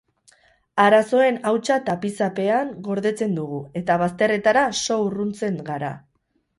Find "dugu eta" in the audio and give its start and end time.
3.41-4.01